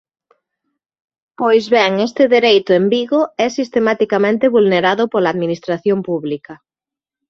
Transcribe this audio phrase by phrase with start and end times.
[1.39, 6.53] Pois ben este dereito, en Vigo, é sistematicamente vulnerado pola Administración Pública.